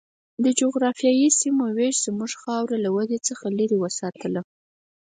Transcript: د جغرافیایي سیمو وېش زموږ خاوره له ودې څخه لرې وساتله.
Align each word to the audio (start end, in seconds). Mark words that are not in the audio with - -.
د 0.43 0.45
جغرافیایي 0.59 1.29
سیمو 1.39 1.65
وېش 1.77 1.95
زموږ 2.05 2.31
خاوره 2.41 2.77
له 2.85 2.89
ودې 2.95 3.19
څخه 3.27 3.45
لرې 3.59 3.77
وساتله. 3.79 4.41